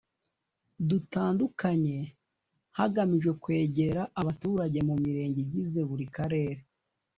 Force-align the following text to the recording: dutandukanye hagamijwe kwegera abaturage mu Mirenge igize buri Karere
dutandukanye 0.89 1.97
hagamijwe 2.77 3.31
kwegera 3.43 4.01
abaturage 4.19 4.79
mu 4.87 4.95
Mirenge 5.03 5.37
igize 5.45 5.81
buri 5.89 6.05
Karere 6.15 6.61